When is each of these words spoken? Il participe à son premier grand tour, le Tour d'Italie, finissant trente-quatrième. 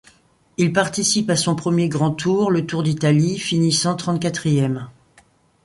Il 0.57 0.73
participe 0.73 1.29
à 1.29 1.35
son 1.35 1.55
premier 1.55 1.87
grand 1.87 2.09
tour, 2.11 2.49
le 2.49 2.65
Tour 2.65 2.81
d'Italie, 2.81 3.37
finissant 3.37 3.93
trente-quatrième. 3.95 4.87